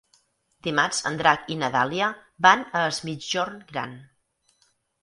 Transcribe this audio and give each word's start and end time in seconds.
Dimarts 0.67 1.01
en 1.09 1.19
Drac 1.19 1.45
i 1.55 1.59
na 1.65 1.69
Dàlia 1.77 2.09
van 2.49 2.67
a 2.81 2.85
Es 2.89 3.05
Migjorn 3.11 3.65
Gran. 3.71 3.97